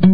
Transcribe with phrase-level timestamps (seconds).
[0.00, 0.08] Que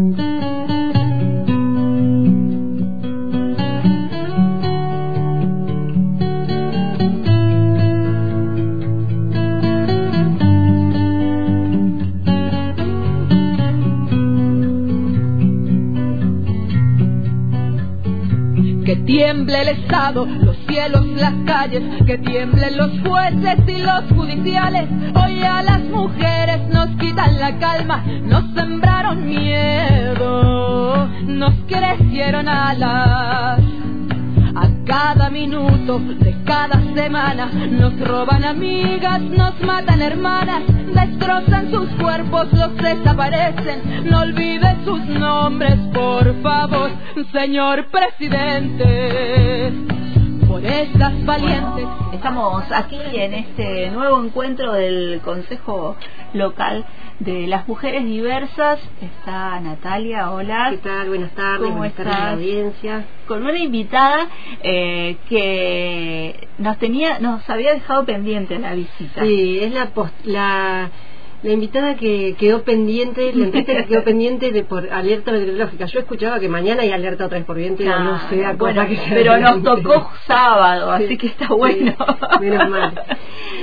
[19.05, 24.89] tiemble el Estado, los cielos, las calles, que tiemblen los jueces y los judiciales.
[25.14, 28.53] Hoy a las mujeres nos quitan la calma, nos
[29.17, 33.60] sembraron miedo, nos crecieron alas.
[34.54, 40.62] A cada minuto de cada semana nos roban amigas, nos matan hermanas,
[40.95, 44.09] destrozan sus cuerpos, los desaparecen.
[44.09, 46.90] No olvide sus nombres, por favor,
[47.32, 49.95] señor presidente.
[50.56, 51.87] Por estas valientes.
[52.15, 55.96] Estamos aquí en este nuevo encuentro del Consejo
[56.32, 56.82] Local
[57.19, 58.80] de las Mujeres Diversas.
[59.02, 60.69] Está Natalia, hola.
[60.70, 61.09] ¿Qué tal?
[61.09, 63.05] Buenas tardes, ¿Cómo buenas tardes a la audiencia.
[63.29, 64.29] Con una invitada
[64.63, 69.25] eh, que nos tenía, nos había dejado pendiente la visita.
[69.25, 70.89] Sí, es la, post- la
[71.47, 75.86] la invitada que quedó pendiente, la entrevista que quedó pendiente de por alerta meteorológica.
[75.86, 78.80] Yo escuchaba que mañana hay alerta otra vez por viento, Ah, no sé, a bueno,
[78.83, 81.94] cosa que sea pero nos tocó sábado, Sí, así que está sí, bueno.
[82.41, 82.92] menos mal.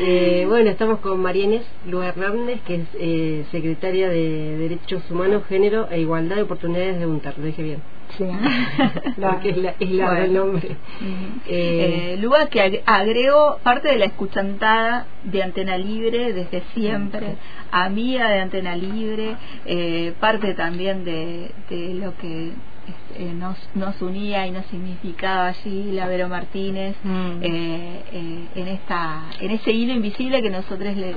[0.06, 5.44] Eh, bueno, estamos con María Inés Lua Hernández, que es eh, secretaria de Derechos Humanos,
[5.48, 7.36] Género e Igualdad de Oportunidades de UNTAR.
[7.38, 7.82] Lo dije bien.
[8.18, 8.26] Sí,
[9.22, 10.26] Porque es, la, es largo Bueno.
[10.26, 10.68] el nombre.
[10.70, 11.40] Ujú.
[11.48, 17.36] Eh, Eh, Lua que ag- agregó parte de la escuchantada de Antena Libre desde siempre,
[17.72, 22.52] amiga de Antena Libre, eh, parte también de, de lo que
[22.86, 26.96] este, nos, nos unía y nos significaba allí la Vero Martínez
[27.42, 31.16] eh, eh, en esta en ese hilo invisible que nosotros le,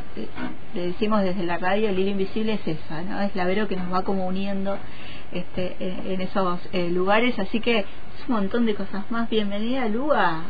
[0.74, 3.74] le decimos desde la radio el hilo invisible es esa no es la Vero que
[3.74, 4.78] nos va como uniendo
[5.32, 7.86] este en, en esos eh, lugares así que es
[8.28, 10.44] un montón de cosas más bienvenida Lua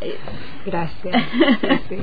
[0.00, 0.16] Eh,
[0.66, 1.22] gracias.
[1.60, 1.96] Sí, sí,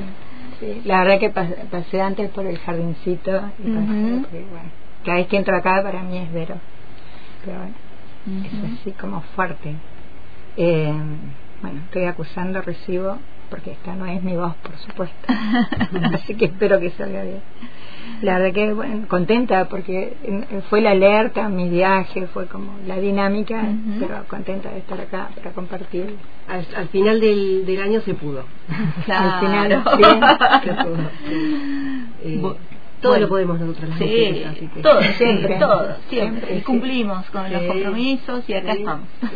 [0.60, 0.82] sí.
[0.84, 4.70] La verdad que pas- pasé antes por el jardincito y bueno,
[5.04, 6.60] cada vez que entro acá para mí es Vero.
[7.44, 7.74] Pero bueno,
[8.44, 9.76] es así como fuerte.
[10.56, 10.92] Eh,
[11.62, 13.18] bueno, estoy acusando, recibo,
[13.50, 15.16] porque esta no es mi voz, por supuesto.
[16.14, 17.42] así que espero que salga bien.
[18.22, 22.96] La verdad que bueno, contenta porque eh, fue la alerta, mi viaje, fue como la
[22.98, 23.62] dinámica,
[23.98, 26.16] pero contenta de estar acá para compartir.
[26.48, 28.44] al, al final del, del año se pudo.
[29.08, 30.62] Al final, Claro.
[30.62, 31.10] se pudo.
[32.22, 32.40] Eh,
[33.00, 33.22] todo bueno.
[33.24, 35.58] lo podemos nosotros las Sí, mujeres, así que- todo, Siempre.
[35.58, 36.40] todo, siempre.
[36.40, 36.64] Siempre, Y sí.
[36.64, 37.68] cumplimos con los Sí.
[37.68, 39.08] compromisos y acá Sí, estamos.
[39.20, 39.26] sí.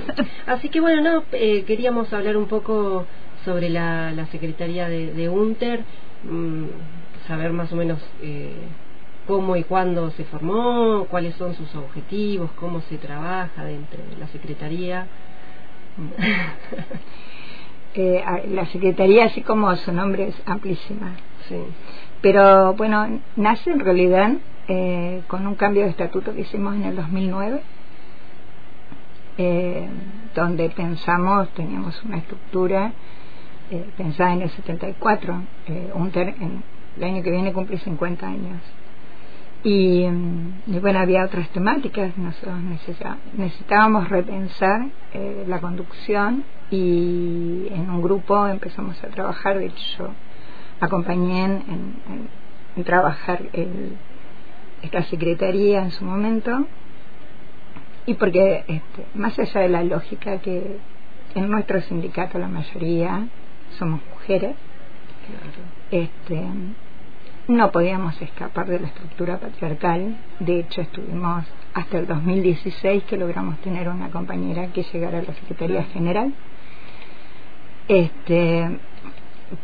[0.47, 3.07] Así que bueno, no, eh, queríamos hablar un poco
[3.45, 5.85] sobre la, la Secretaría de, de UNTER,
[6.25, 6.65] mm,
[7.27, 8.53] saber más o menos eh,
[9.27, 14.29] cómo y cuándo se formó, cuáles son sus objetivos, cómo se trabaja dentro de la
[14.29, 15.07] Secretaría.
[17.97, 21.13] Eh, la Secretaría, así como su nombre, es amplísima.
[21.49, 21.55] Sí.
[22.21, 24.33] Pero bueno, nace en realidad
[24.67, 27.63] eh, con un cambio de estatuto que hicimos en el 2009,
[29.39, 29.89] eh,
[30.35, 32.93] donde pensamos, teníamos una estructura
[33.71, 36.63] eh, pensada en el 74, eh, UNTER en,
[36.97, 38.61] el año que viene cumple 50 años.
[39.63, 42.57] Y, mm, y bueno, había otras temáticas, nosotros
[43.37, 50.11] necesitábamos repensar eh, la conducción y en un grupo empezamos a trabajar, de hecho yo
[50.81, 52.29] acompañé en, en-
[52.77, 53.97] en trabajar el-
[54.83, 56.67] esta secretaría en su momento
[58.07, 60.79] y porque este, más allá de la lógica que
[61.35, 63.27] en nuestro sindicato la mayoría
[63.75, 64.57] somos mujeres,
[65.91, 66.43] este,
[67.49, 70.17] no podíamos escapar de la estructura patriarcal.
[70.41, 75.35] De hecho, estuvimos hasta el 2016 que logramos tener una compañera que llegara a la
[75.35, 76.33] Secretaría General.
[77.89, 78.79] Este,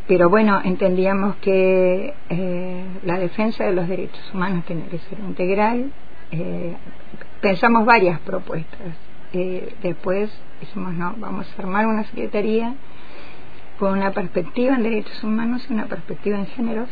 [0.06, 5.90] pero bueno, entendíamos que eh, la defensa de los derechos humanos tenía que ser integral.
[6.32, 6.76] Eh,
[7.40, 8.94] pensamos varias propuestas.
[9.32, 10.30] Eh, después
[10.60, 12.74] dijimos, no, vamos a armar una secretaría
[13.80, 16.90] con una perspectiva en derechos humanos y una perspectiva en géneros,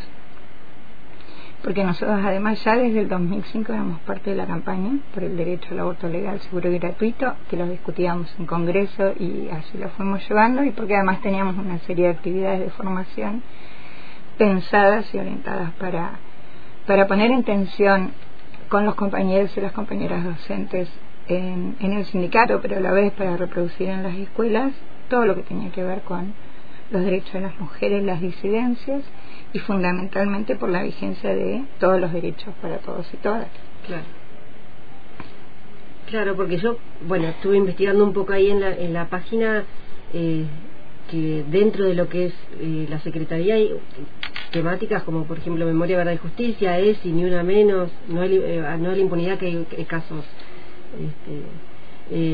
[1.63, 5.67] porque nosotros además ya desde el 2005 éramos parte de la campaña por el derecho
[5.71, 10.27] al aborto legal, seguro y gratuito, que lo discutíamos en Congreso y así lo fuimos
[10.27, 13.43] llevando, y porque además teníamos una serie de actividades de formación
[14.39, 16.13] pensadas y orientadas para,
[16.87, 18.13] para poner en tensión
[18.67, 20.89] con los compañeros y las compañeras docentes
[21.27, 24.73] en, en el sindicato, pero a la vez para reproducir en las escuelas
[25.07, 26.33] todo lo que tenía que ver con
[26.91, 29.03] los derechos de las mujeres, las disidencias
[29.53, 33.47] y fundamentalmente por la vigencia de todos los derechos para todos y todas.
[33.85, 34.03] Claro.
[36.09, 36.77] Claro, porque yo,
[37.07, 39.63] bueno, estuve investigando un poco ahí en la, en la página
[40.13, 40.45] eh,
[41.11, 43.71] que dentro de lo que es eh, la Secretaría hay
[44.51, 48.35] temáticas como, por ejemplo, Memoria, Verdad y Justicia, es y ni una menos, no hay,
[48.37, 50.25] eh, no hay la impunidad que hay, casos,
[50.93, 51.41] este,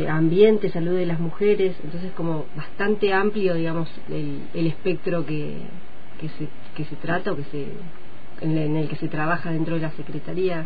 [0.10, 5.58] ambiente, salud de las mujeres, entonces como bastante amplio, digamos, el, el espectro que,
[6.20, 7.66] que, se, que se trata o que se
[8.42, 10.66] en, el que se trabaja dentro de la Secretaría.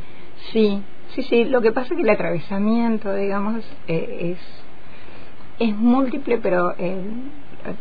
[0.52, 0.82] Sí,
[1.14, 1.46] sí, sí.
[1.46, 7.02] Lo que pasa es que el atravesamiento, digamos, eh, es, es múltiple, pero eh,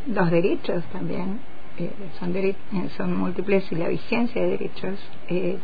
[0.07, 1.41] los derechos también
[1.79, 2.35] eh, son,
[2.97, 4.99] son múltiples y la vigencia de derechos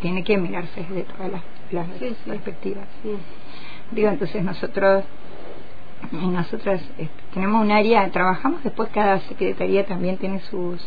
[0.00, 1.32] tiene que mirarse desde todas
[1.72, 1.86] las,
[2.26, 2.86] perspectivas.
[3.90, 5.04] Digo, entonces nosotros
[6.12, 6.82] nosotras
[7.32, 10.80] tenemos un área, trabajamos después cada secretaría también tiene sus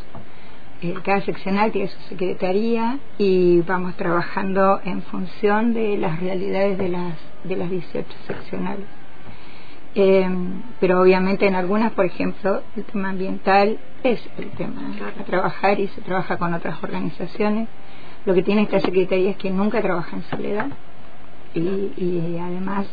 [0.80, 6.90] eh, cada seccional tiene su secretaría y vamos trabajando en función de las realidades de
[6.90, 7.16] las,
[7.46, 8.86] de las 18 seccionales.
[9.96, 10.30] Eh,
[10.80, 14.82] pero obviamente en algunas, por ejemplo, el tema ambiental es el tema
[15.20, 17.68] a trabajar y se trabaja con otras organizaciones.
[18.26, 20.68] Lo que tiene esta secretaría es que nunca trabaja en soledad
[21.56, 21.60] y,
[21.98, 22.86] y además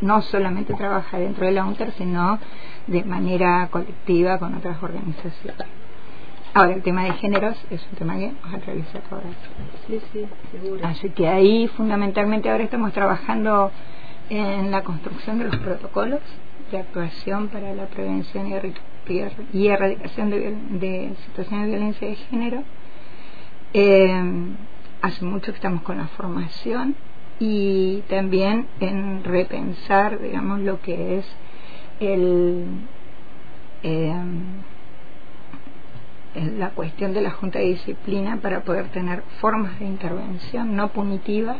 [0.00, 2.38] no solamente trabaja dentro de la UNTER, sino
[2.86, 5.66] de manera colectiva con otras organizaciones.
[6.54, 9.26] Ahora, el tema de géneros es un tema que vamos a realizar ahora.
[9.86, 10.86] Sí, sí, seguro.
[10.86, 13.70] Así que ahí fundamentalmente ahora estamos trabajando
[14.30, 16.20] en la construcción de los protocolos
[16.70, 22.62] de actuación para la prevención y, erradicación de, situaciones de violencia de género.
[23.72, 24.22] Eh,
[25.02, 26.96] hace mucho que estamos con la formación
[27.40, 31.26] y también en repensar, digamos, lo que es
[32.00, 32.64] el...
[33.82, 34.14] Eh,
[36.34, 41.56] la cuestión de la Junta de Disciplina para poder tener formas de intervención no punitivas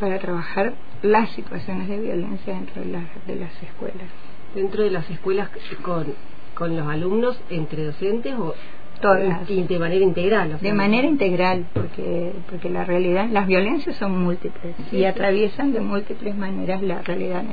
[0.00, 4.08] para trabajar las situaciones de violencia dentro de, de las escuelas.
[4.54, 5.50] ¿Dentro de las escuelas
[5.82, 6.14] con,
[6.54, 8.54] con los alumnos, entre docentes o
[9.00, 9.46] todas.
[9.46, 14.74] De manera integral de manera integral porque porque la realidad las violencias son múltiples.
[14.92, 17.44] Y atraviesan de múltiples maneras la realidad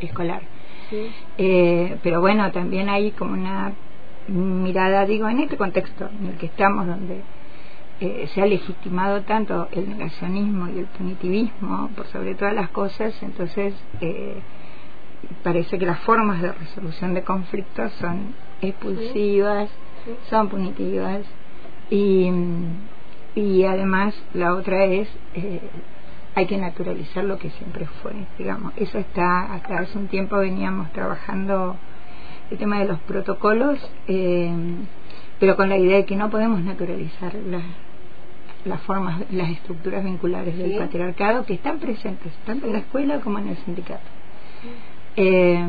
[0.00, 0.42] escolar.
[1.38, 3.72] Eh, pero bueno también hay como una
[4.28, 7.22] mirada, digo, en este contexto en el que estamos, donde
[8.00, 13.20] eh, se ha legitimado tanto el negacionismo y el punitivismo por sobre todas las cosas,
[13.22, 14.36] entonces eh,
[15.42, 19.70] parece que las formas de resolución de conflictos son expulsivas,
[20.28, 21.22] son punitivas
[21.90, 22.30] y,
[23.34, 25.60] y además la otra es eh,
[26.34, 28.72] hay que naturalizar lo que siempre fue, digamos.
[28.76, 31.76] Eso está, hasta hace un tiempo veníamos trabajando
[32.50, 33.78] el tema de los protocolos,
[34.08, 34.50] eh,
[35.38, 37.64] pero con la idea de que no podemos naturalizar las,
[38.64, 43.38] las formas, las estructuras vinculares del patriarcado que están presentes, tanto en la escuela como
[43.38, 44.00] en el sindicato.
[45.16, 45.64] Eh,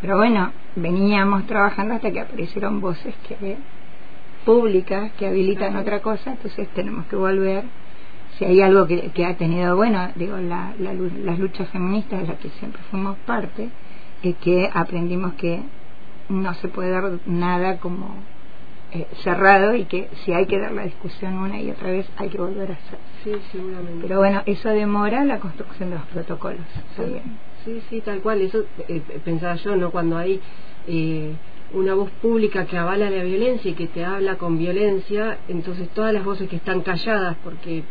[0.00, 3.56] pero bueno, veníamos trabajando hasta que aparecieron voces que
[4.44, 7.64] públicas que habilitan otra cosa, entonces tenemos que volver.
[8.38, 12.38] Si hay algo que, que ha tenido, bueno, digo, la, las luchas feministas de las
[12.38, 13.68] que siempre fuimos parte,
[14.22, 15.62] es que aprendimos que
[16.28, 18.14] no se puede dar nada como
[18.92, 22.28] eh, cerrado y que si hay que dar la discusión una y otra vez hay
[22.28, 22.98] que volver a hacer.
[23.22, 24.06] Sí, seguramente.
[24.06, 26.62] Pero bueno, eso demora la construcción de los protocolos
[26.96, 27.20] sí,
[27.64, 28.40] Sí, sí, tal cual.
[28.40, 29.90] Eso eh, pensaba yo, ¿no?
[29.90, 30.40] Cuando hay
[30.86, 31.34] eh,
[31.72, 36.14] una voz pública que avala la violencia y que te habla con violencia, entonces todas
[36.14, 37.84] las voces que están calladas, porque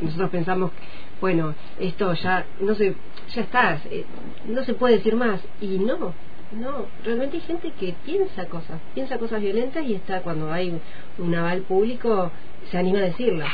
[0.00, 0.72] nosotros pensamos,
[1.20, 2.94] bueno, esto ya, no sé,
[3.34, 4.04] ya está, eh,
[4.46, 5.40] no se puede decir más.
[5.60, 6.12] Y no,
[6.54, 10.78] no, realmente hay gente que piensa cosas, piensa cosas violentas y está cuando hay
[11.18, 12.30] un aval público,
[12.70, 13.48] se anima a decirlas.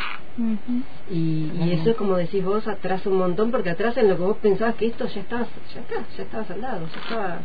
[1.11, 4.37] y, eso es como decís vos, atrasa un montón porque atrasa en lo que vos
[4.39, 7.41] pensabas que esto ya estaba, ya está, ya estaba saldado, ya estaba,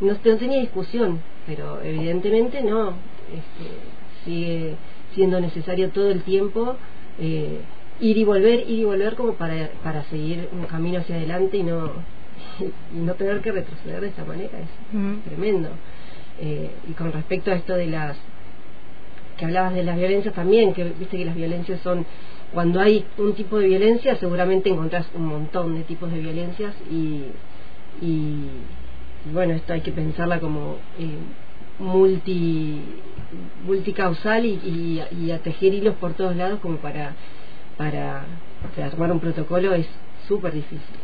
[0.00, 2.90] no, no tenía discusión, pero evidentemente no,
[3.32, 4.76] este, sigue
[5.14, 6.76] siendo necesario todo el tiempo
[7.18, 7.60] eh,
[8.00, 11.62] ir y volver, ir y volver como para, para seguir un camino hacia adelante y
[11.64, 12.17] no, y
[12.92, 15.70] no tener que retroceder de esta manera, es tremendo.
[16.40, 18.16] Eh, y con respecto a esto de las
[19.36, 22.06] que hablabas de las violencias también, que viste que las violencias son
[22.52, 27.24] cuando hay un tipo de violencia seguramente encontrás un montón de tipos de violencias y,
[28.00, 28.46] y,
[29.32, 31.18] bueno, esto hay que pensarla como eh,
[31.78, 32.80] multi
[33.66, 37.14] multicausal y, y, y a tejer hilos por todos lados como para
[37.78, 38.24] para,
[38.84, 39.86] armar un protocolo es
[40.26, 40.96] súper difícil.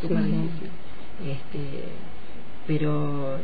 [0.00, 0.70] Súper difícil.
[1.26, 1.84] Este,
[2.66, 3.38] pero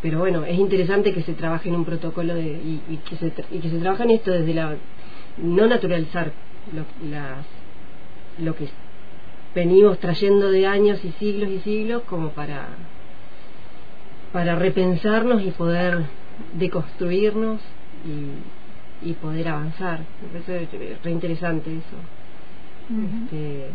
[0.00, 2.46] pero bueno, es interesante que se trabaje en un protocolo de,
[2.88, 4.76] y, que se, y que se trabaje en esto desde la
[5.38, 6.32] no naturalizar
[6.72, 7.44] lo, las,
[8.38, 8.68] lo que
[9.54, 12.68] venimos trayendo de años y siglos y siglos como para
[14.32, 16.04] para repensarnos y poder
[16.52, 17.60] deconstruirnos
[18.04, 20.00] y, y poder avanzar.
[20.22, 20.68] Me parece
[21.02, 21.96] re interesante eso.
[23.24, 23.66] este,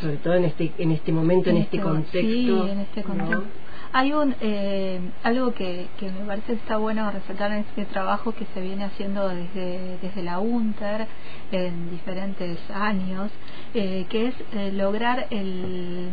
[0.00, 2.20] sobre todo en este en este momento, en, este, este contexto.
[2.20, 3.44] Sí, en este contexto.
[3.92, 8.46] Hay un eh, algo que, que me parece está bueno resaltar en este trabajo que
[8.54, 11.08] se viene haciendo desde, desde la UNTER
[11.50, 13.32] en diferentes años,
[13.74, 16.08] eh, que es eh, lograr el,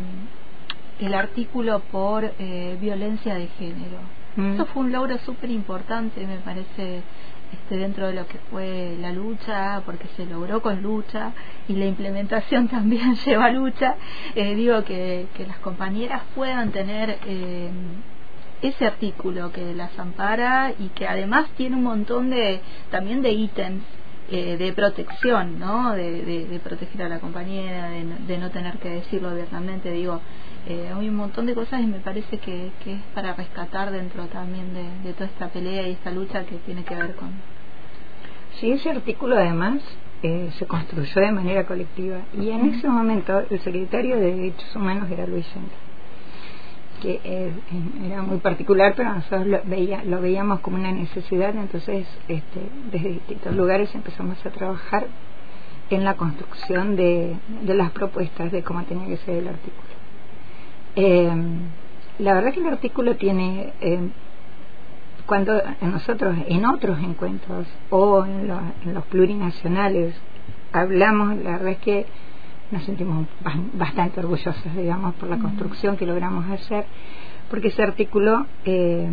[0.98, 3.98] el artículo por eh, violencia de género.
[4.34, 4.54] Mm.
[4.54, 7.02] Eso fue un logro súper importante, me parece,
[7.52, 11.32] este, dentro de lo que fue la lucha, porque se logró con lucha
[11.68, 13.96] y la implementación también lleva lucha.
[14.34, 17.70] Eh, digo que, que, las compañeras puedan tener eh,
[18.62, 23.84] ese artículo que las ampara y que además tiene un montón de también de ítems
[24.30, 25.92] eh, de protección, ¿no?
[25.94, 29.90] De, de, proteger a la compañera, de, de no tener que decirlo abiertamente.
[29.90, 30.20] Digo,
[30.66, 34.26] eh, hay un montón de cosas y me parece que, que es para rescatar dentro
[34.26, 37.30] también de, toda esta pelea y esta lucha que tiene que ver con...
[38.60, 39.80] Sí, ese artículo además
[40.22, 45.10] eh, se construyó de manera colectiva y en ese momento el secretario de Derechos Humanos
[45.10, 45.87] era Luis Yenda
[47.00, 47.20] que
[48.04, 53.08] era muy particular, pero nosotros lo, veía, lo veíamos como una necesidad, entonces este, desde
[53.10, 55.06] distintos lugares empezamos a trabajar
[55.90, 59.88] en la construcción de, las propuestas de cómo tenía que ser el artículo.
[60.96, 61.32] Eh,
[62.18, 64.00] la verdad que el artículo tiene, eh,
[65.26, 68.50] cuando nosotros en otros encuentros o en,
[68.84, 70.14] en, los plurinacionales
[70.72, 72.06] hablamos, la verdad es que
[72.70, 73.26] nos sentimos
[73.74, 76.84] bastante orgullosos, digamos, por la construcción que logramos hacer,
[77.50, 79.08] porque ese artículo eh,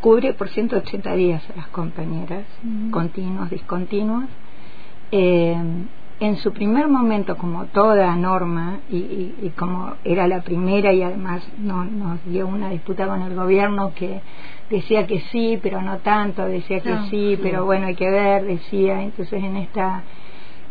[0.00, 2.44] cubre por 180 días a las compañeras,
[2.90, 4.24] continuos, discontinuos.
[5.12, 5.56] Eh,
[6.18, 11.46] en su primer momento, como toda norma, y, y, como era la primera y además
[11.58, 14.22] no, nos dio una disputa con el gobierno que
[14.70, 19.02] decía que sí, pero no tanto, decía que sí, pero bueno, hay que ver, decía,
[19.02, 20.04] entonces en esta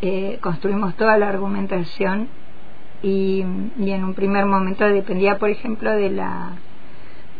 [0.02, 2.28] eh, construimos toda la argumentación
[3.02, 3.44] y,
[3.78, 6.54] y en un primer momento dependía, por ejemplo, de la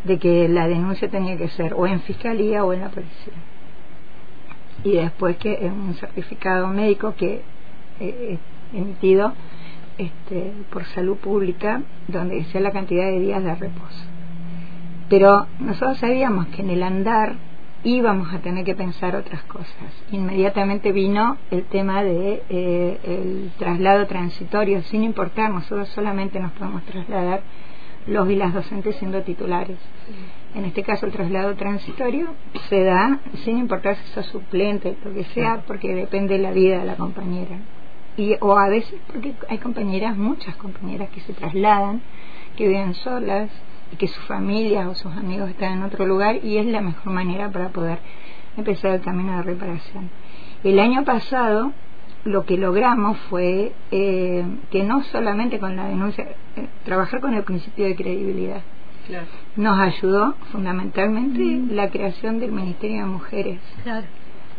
[0.04, 3.34] de que la denuncia tenía que ser o en fiscalía o en la policía
[4.84, 7.42] y después que es un certificado médico que
[7.98, 8.38] eh,
[8.72, 9.32] emitido
[9.98, 14.04] este, por salud pública donde decía la cantidad de días de reposo.
[15.08, 17.34] Pero nosotros sabíamos que en el andar
[17.84, 20.04] íbamos a tener que pensar otras cosas.
[20.10, 26.82] Inmediatamente vino el tema de eh, el traslado transitorio, sin importar, nosotros solamente nos podemos
[26.84, 27.42] trasladar
[28.06, 29.78] los y las docentes siendo titulares.
[30.54, 32.28] En este caso el traslado transitorio
[32.68, 36.78] se da sin importar si sos suplente, lo que sea, porque depende de la vida
[36.78, 37.58] de la compañera
[38.16, 42.00] y o a veces porque hay compañeras muchas compañeras que se trasladan
[42.56, 43.50] que viven solas
[43.92, 47.12] y que sus familias o sus amigos están en otro lugar y es la mejor
[47.12, 47.98] manera para poder
[48.56, 50.10] empezar el camino de reparación.
[50.64, 51.72] El año pasado
[52.24, 56.24] lo que logramos fue eh, que no solamente con la denuncia
[56.56, 58.62] eh, trabajar con el principio de credibilidad.
[59.54, 61.70] Nos ayudó fundamentalmente mm.
[61.76, 63.60] la creación del Ministerio de Mujeres.
[63.84, 64.06] Claro.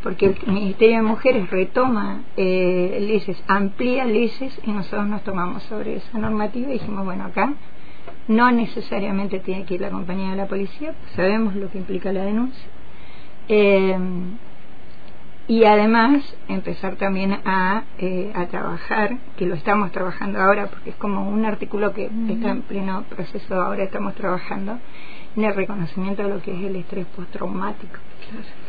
[0.02, 5.98] Porque el Ministerio de Mujeres retoma eh, leyes, amplía leyes y nosotros nos tomamos sobre
[5.98, 7.54] esa normativa y dijimos, bueno, acá
[8.28, 12.12] no necesariamente tiene que ir la compañía de la policía, pues sabemos lo que implica
[12.12, 12.66] la denuncia.
[13.48, 13.98] Eh,
[15.48, 20.96] y además empezar también a, eh, a trabajar, que lo estamos trabajando ahora porque es
[20.98, 24.78] como un artículo que está en pleno proceso, ahora estamos trabajando
[25.38, 27.96] en el reconocimiento de lo que es el estrés postraumático.
[28.30, 28.68] Claro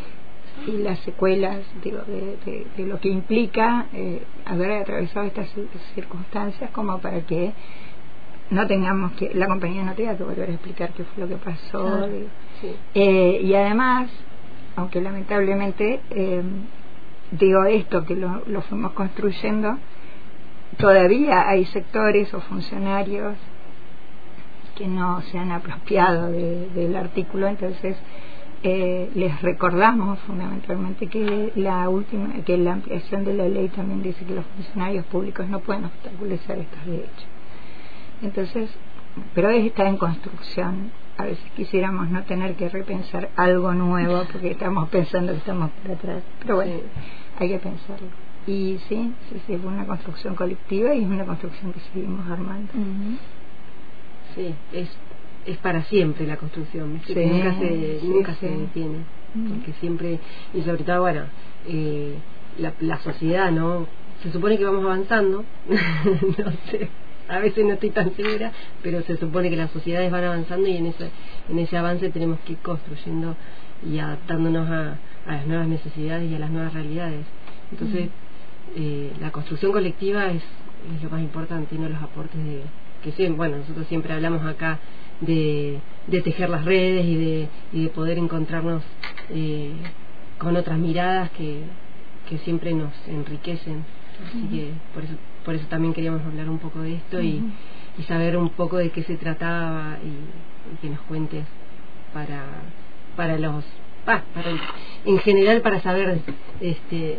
[0.66, 5.48] y las secuelas digo, de, de, lo que implica eh, haber atravesado estas
[5.94, 7.52] circunstancias como para que
[8.50, 11.36] no tengamos que la compañía no tenga que volver a explicar qué fue lo que
[11.36, 12.08] pasó.
[12.94, 14.10] Eh, y además
[14.76, 16.42] aunque lamentablemente eh,
[17.32, 19.76] digo esto que lo, lo fuimos construyendo
[20.78, 23.36] todavía hay sectores o funcionarios
[24.76, 27.48] que no se han apropiado del artículo.
[27.48, 27.96] Entonces
[28.62, 34.24] eh, les recordamos fundamentalmente que la última que la ampliación de la ley también dice
[34.24, 37.26] que los funcionarios públicos no pueden obstaculizar estos derechos
[38.22, 38.70] entonces
[39.34, 40.92] pero está en construcción.
[41.16, 45.90] A veces quisiéramos no tener que repensar algo nuevo porque estamos pensando que estamos por
[45.90, 46.22] atrás.
[46.40, 46.72] Pero bueno
[47.38, 48.08] hay que pensarlo.
[48.46, 52.72] Y sí, sí, sí, es una construcción colectiva y es una construcción que seguimos armando.
[54.34, 54.88] Sí, es
[55.46, 58.98] es para siempre la construcción, nunca se, nunca se detiene,
[59.48, 60.18] porque siempre,
[60.52, 61.22] y sobre todo, bueno,
[61.66, 62.16] eh,
[62.58, 63.86] la, la sociedad, ¿no?
[64.22, 66.90] se supone que vamos avanzando, no sé,
[67.28, 70.76] a veces no estoy tan segura, pero se supone que las sociedades van avanzando y
[70.76, 71.10] en ese,
[71.48, 73.36] en ese avance tenemos que ir construyendo
[73.86, 77.24] y adaptándonos a, a las nuevas necesidades y a las nuevas realidades.
[77.70, 78.08] Entonces,
[78.76, 80.42] eh, la construcción colectiva es,
[80.96, 82.62] es, lo más importante, no los aportes de
[83.02, 84.78] que siempre, bueno, nosotros siempre hablamos acá
[85.20, 88.82] de, de tejer las redes y de, y de poder encontrarnos
[89.30, 89.72] eh,
[90.38, 91.62] con otras miradas que,
[92.28, 93.84] que siempre nos enriquecen.
[94.26, 95.14] Así que por eso,
[95.48, 97.42] por eso también queríamos hablar un poco de esto y,
[97.98, 101.46] y saber un poco de qué se trataba y, que nos cuentes
[102.12, 102.44] para,
[103.16, 103.64] para los
[104.04, 104.22] para
[105.06, 106.20] en general para saber
[106.60, 107.12] este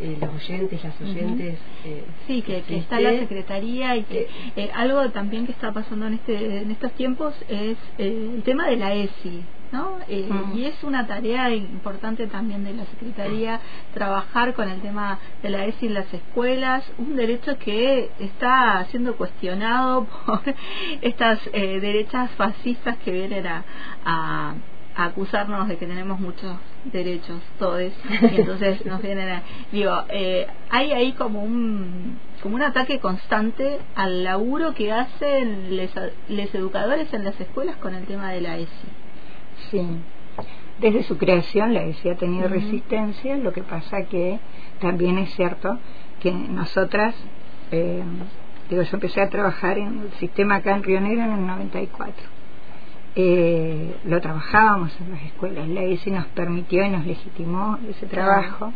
[0.00, 1.56] eh, los oyentes, las oyentes.
[1.84, 4.26] Eh, sí, que, está la Secretaría y que
[4.56, 8.76] eh, algo también que está pasando en, este, en estos tiempos es el tema de
[8.76, 9.44] la ESI.
[9.72, 9.98] ¿No?
[10.08, 13.60] Y es una tarea importante también de la Secretaría
[13.94, 19.16] trabajar con el tema de la ESI en las escuelas, un derecho que está siendo
[19.16, 20.42] cuestionado por
[21.00, 24.54] estas derechas fascistas que vienen a
[24.94, 29.42] acusarnos de que tenemos muchos derechos, todos, y entonces nos vienen a...
[29.70, 35.76] Digo, eh, hay ahí como un, como un ataque constante al laburo que hacen
[36.28, 39.01] los educadores en las escuelas con el tema de la ESI.
[39.70, 39.86] Sí,
[40.80, 44.38] desde su creación la ESI ha tenido resistencia, lo que pasa que
[44.80, 45.78] también es cierto
[46.20, 47.14] que nosotras,
[47.70, 48.02] eh,
[48.68, 52.42] digo, yo empecé a trabajar en el sistema acá en Río Negro en el 94
[53.14, 55.68] eh, lo trabajábamos en las escuelas.
[55.68, 58.72] La ESI nos permitió y nos legitimó ese trabajo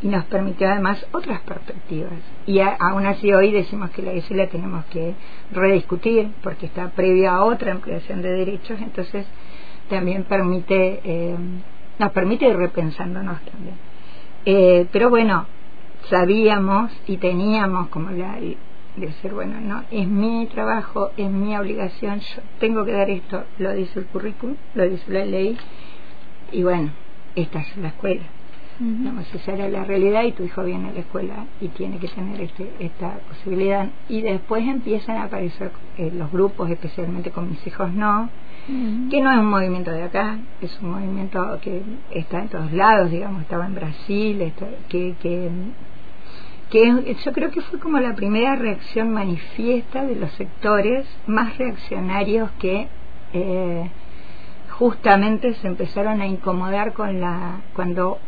[0.00, 2.12] y nos permitió además otras perspectivas.
[2.46, 5.14] Y aún así hoy decimos que la ESI la tenemos que
[5.50, 9.26] rediscutir porque está previa a otra ampliación de derechos, entonces
[9.90, 11.36] también permite, eh,
[11.98, 13.74] nos permite ir repensándonos también.
[14.46, 15.46] Eh, pero bueno,
[16.08, 18.38] sabíamos y teníamos como la,
[18.96, 23.72] decir, bueno, no, es mi trabajo, es mi obligación, yo tengo que dar esto, lo
[23.74, 25.58] dice el currículum, lo dice la ley,
[26.52, 26.90] y bueno,
[27.36, 28.22] esta es la escuela.
[28.80, 32.08] Uh esa era la realidad y tu hijo viene a la escuela y tiene que
[32.08, 33.90] tener este, esta posibilidad.
[34.08, 38.30] Y después empiezan a aparecer eh, los grupos, especialmente con mis hijos no,
[39.10, 43.10] que no es un movimiento de acá, es un movimiento que está en todos lados,
[43.10, 44.52] digamos, estaba en Brasil,
[44.88, 45.50] que, que
[46.70, 52.50] que yo creo que fue como la primera reacción manifiesta de los sectores más reaccionarios
[52.60, 52.86] que
[53.32, 53.90] eh,
[54.70, 58.18] justamente se empezaron a incomodar con la cuando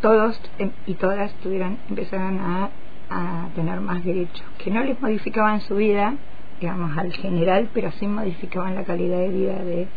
[0.00, 2.70] todos em, y todas tuvieron empezaron a,
[3.10, 6.14] a tener más derechos que no les modificaban su vida
[6.60, 9.88] digamos al general pero sí modificaban la calidad de vida de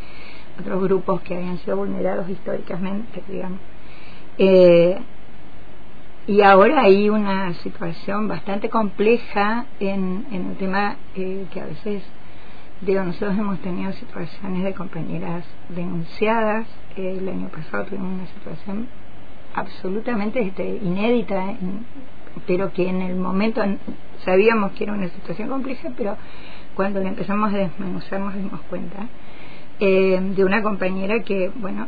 [0.60, 3.60] otros grupos que habían sido vulnerados históricamente digamos
[4.38, 4.98] eh,
[6.30, 12.04] y ahora hay una situación bastante compleja en, en el tema eh, que a veces,
[12.82, 16.68] digo, nosotros hemos tenido situaciones de compañeras denunciadas.
[16.96, 18.88] el año pasado tuvimos una situación
[19.56, 21.56] absolutamente este, inédita,
[22.48, 23.62] pero que en el momento
[24.26, 26.18] sabíamos que era una situación compleja, pero
[26.76, 29.08] cuando le empezamos a desmenuzar nos dimos cuenta
[29.80, 31.88] eh, de una compañera que, bueno,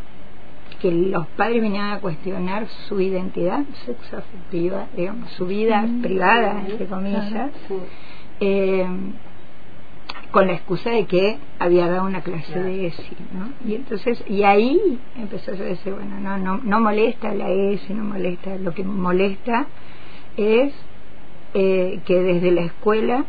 [0.82, 6.88] que los padres venían a cuestionar su identidad sexoafectiva, digamos, su vida mm, privada, entre
[6.88, 7.52] comillas,
[8.40, 8.88] eh,
[10.32, 13.70] con la excusa de que había dado una clase de ESI, ¿no?
[13.70, 18.06] Y entonces, y ahí empezó a decir, bueno, no, no, no molesta la ESI, no
[18.06, 19.68] molesta, lo que molesta
[20.38, 20.74] es
[21.54, 23.26] eh, que desde la escuela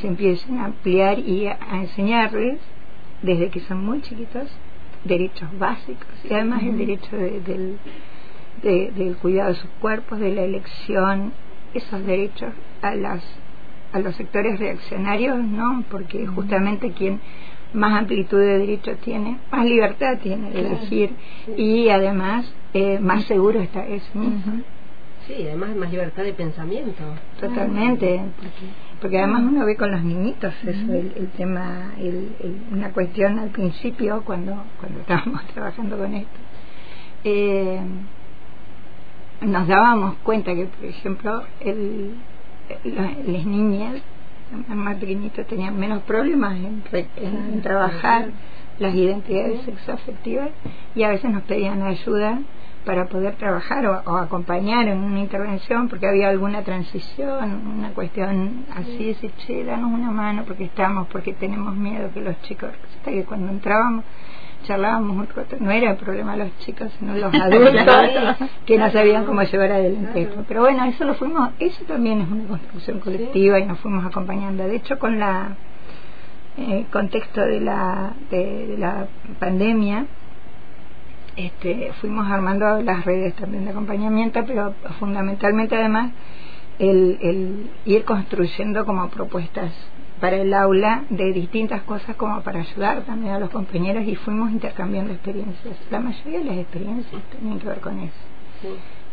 [0.00, 2.58] se empiecen a ampliar y a enseñarles,
[3.22, 4.48] desde que son muy chiquitos,
[5.04, 6.06] derechos básicos.
[6.28, 7.78] Y además el derecho del,
[8.62, 11.32] del cuidado de sus cuerpos, de la elección,
[11.74, 13.22] esos derechos a las
[13.92, 15.84] a los sectores reaccionarios, ¿no?
[15.90, 17.20] Porque justamente quien
[17.72, 21.10] más amplitud de derechos tiene, más libertad tiene de elegir
[21.56, 24.62] y además eh, más seguro está eso mismo.
[25.26, 27.02] Sí, además más libertad de pensamiento.
[27.40, 28.20] Totalmente,
[29.00, 32.30] porque, además uno ve con los niñitos eso, el, tema, el,
[32.70, 36.38] una cuestión al principio cuando, cuando estábamos trabajando con esto.
[37.24, 37.80] Eh,
[39.40, 42.14] nos dábamos cuenta que, por ejemplo, el,
[42.84, 43.96] las niñas
[44.68, 46.84] más pequeñitos tenían menos problemas en,
[47.16, 48.30] en trabajar
[48.78, 50.50] las identidades sexoafectivas
[50.94, 52.40] y a veces nos pedían ayuda
[52.86, 59.08] para poder trabajar o, acompañar en una intervención porque había alguna transición, una cuestión así,
[59.08, 63.24] decir, che, danos una mano porque estamos, porque tenemos miedo que los chicos, hasta que
[63.24, 64.04] cuando entrábamos
[64.64, 68.90] charlábamos un rato, no era el problema de los chicos, sino los adultos que no
[68.90, 70.44] sabían cómo llevar adelante esto.
[70.48, 74.64] Pero bueno, eso lo fuimos, eso también es una construcción colectiva y nos fuimos acompañando.
[74.64, 75.56] De hecho, con la
[76.56, 79.06] eh, contexto de la, de, la
[79.38, 80.06] pandemia,
[81.36, 86.12] este, fuimos armando las redes también de acompañamiento, pero fundamentalmente además
[86.78, 89.72] el, el ir construyendo como propuestas
[90.20, 94.50] para el aula de distintas cosas como para ayudar también a los compañeros y fuimos
[94.50, 95.76] intercambiando experiencias.
[95.90, 98.14] La mayoría de las experiencias tenían que ver con eso.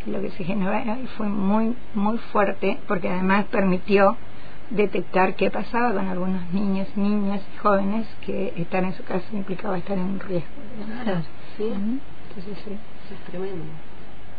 [0.05, 4.17] Lo que se generó y fue muy, muy fuerte porque además permitió
[4.69, 9.77] detectar qué pasaba con algunos niños, niñas y jóvenes que estar en su casa implicaba
[9.77, 10.49] estar en un riesgo.
[11.03, 11.21] Claro,
[11.57, 11.71] sí.
[12.41, 12.77] Sí,
[13.11, 13.65] es tremendo.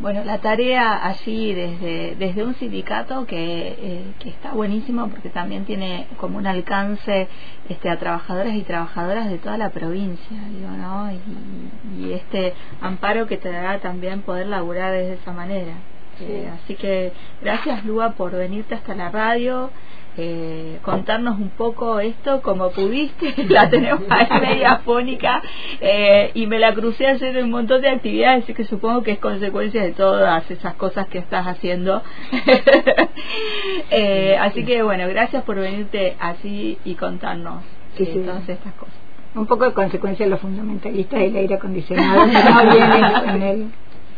[0.00, 5.64] Bueno, la tarea allí desde, desde un sindicato que, eh, que está buenísimo porque también
[5.64, 7.28] tiene como un alcance
[7.68, 11.12] este, a trabajadoras y trabajadoras de toda la provincia, digo, ¿no?
[11.12, 15.74] Y, y este amparo que te da también poder laburar desde esa manera.
[16.20, 19.70] Eh, así que gracias Lua por venirte hasta la radio
[20.16, 25.42] eh, contarnos un poco esto como pudiste, la tenemos ahí media fónica
[25.80, 29.82] eh, y me la crucé haciendo un montón de actividades que supongo que es consecuencia
[29.82, 32.02] de todas esas cosas que estás haciendo.
[33.90, 37.62] eh, así que bueno, gracias por venirte así y contarnos
[37.98, 38.94] eh, todas estas cosas.
[39.34, 43.66] Un poco de consecuencia de los fundamentalistas del aire acondicionado no vienen con el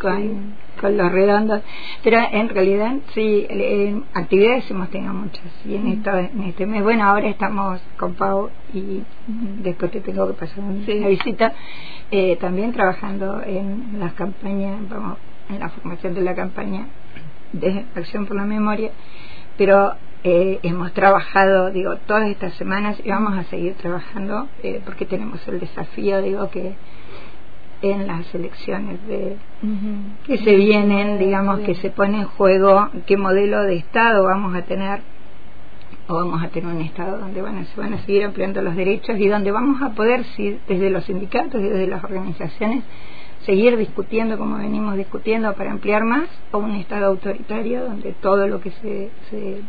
[0.00, 1.62] con, con los redondos
[2.02, 3.46] pero en realidad sí
[4.14, 5.44] actividades hemos tenido muchas.
[5.64, 9.02] Y en esto en este mes bueno ahora estamos con Pau y
[9.62, 11.52] después te tengo que pasar una visita
[12.11, 16.87] eh, también trabajando en las campañas vamos en la formación de la campaña
[17.52, 18.90] de acción por la memoria.
[19.56, 25.06] Pero eh, hemos trabajado digo todas estas semanas y vamos a seguir trabajando eh, porque
[25.06, 26.74] tenemos el desafío digo que
[27.82, 29.36] en las elecciones de,
[30.26, 34.62] que se vienen, digamos, que se pone en juego qué modelo de Estado vamos a
[34.62, 35.00] tener
[36.08, 38.76] o vamos a tener un Estado donde van a, se van a seguir ampliando los
[38.76, 42.84] derechos y donde vamos a poder, si, desde los sindicatos y desde las organizaciones,
[43.44, 48.60] seguir discutiendo como venimos discutiendo para ampliar más o un Estado autoritario donde todo lo
[48.60, 49.60] que se, se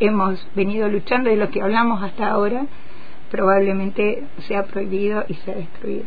[0.00, 2.66] hemos venido luchando y lo que hablamos hasta ahora
[3.30, 6.04] probablemente sea prohibido y sea destruido.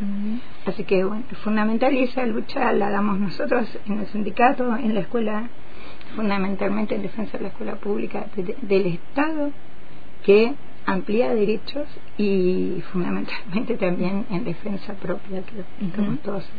[0.65, 5.01] Así que, bueno, fundamental y esa lucha la damos nosotros en el sindicato, en la
[5.01, 5.49] escuela,
[6.15, 9.51] fundamentalmente en defensa de la escuela pública del Estado,
[10.23, 10.53] que
[10.85, 16.49] amplía derechos y fundamentalmente también en defensa propia, que estamos todos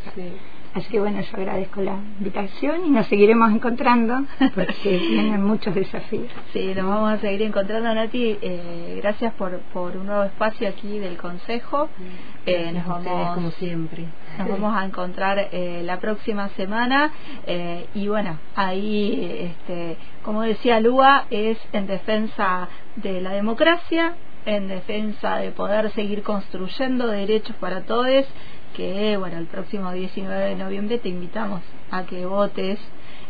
[0.74, 6.30] Así que bueno, yo agradezco la invitación y nos seguiremos encontrando porque tienen muchos desafíos.
[6.52, 8.38] Sí, nos vamos a seguir encontrando, Nati.
[8.40, 11.88] Eh, gracias por, por un nuevo espacio aquí del Consejo.
[12.46, 14.06] Eh, nos vamos, como siempre.
[14.38, 17.12] Nos vamos a encontrar eh, la próxima semana
[17.46, 24.14] eh, y bueno, ahí, este, como decía Lua, es en defensa de la democracia,
[24.46, 28.24] en defensa de poder seguir construyendo derechos para todos
[28.74, 32.78] que bueno, el próximo 19 de noviembre te invitamos a que votes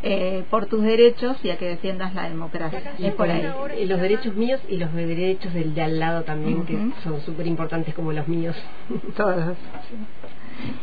[0.03, 2.95] eh, por tus derechos y a que defiendas la democracia.
[2.99, 3.43] Y por ahí.
[3.87, 7.95] los derechos míos y los derechos del de al lado también, que son súper importantes
[7.95, 8.57] como los míos.
[9.17, 9.57] Todos.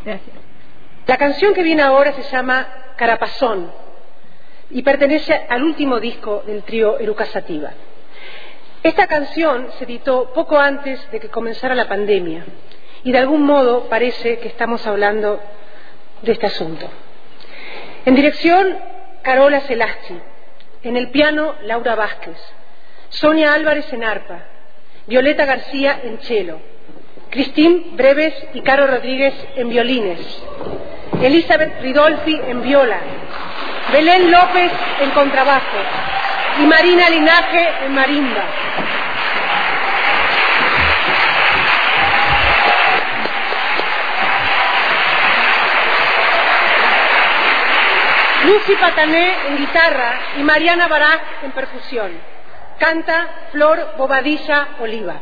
[0.05, 0.35] Gracias.
[1.07, 3.71] La canción que viene ahora se llama Carapazón
[4.69, 7.71] y pertenece al último disco del trío Eruca Sativa.
[8.83, 12.45] Esta canción se editó poco antes de que comenzara la pandemia
[13.03, 15.39] y de algún modo parece que estamos hablando
[16.21, 16.89] de este asunto.
[18.05, 18.77] En dirección,
[19.21, 20.19] Carola Celaschi.
[20.83, 22.37] En el piano, Laura Vázquez.
[23.09, 24.45] Sonia Álvarez en arpa.
[25.07, 26.59] Violeta García en cello.
[27.29, 30.19] Cristín Breves y Caro Rodríguez en violines.
[31.21, 32.99] Elizabeth Ridolfi en viola.
[33.91, 35.77] Belén López en contrabajo.
[36.61, 38.45] Y Marina Linaje en marimba.
[48.47, 52.11] Lucy Patané en guitarra y Mariana Barak en percusión.
[52.79, 55.19] Canta Flor Bobadilla Oliva.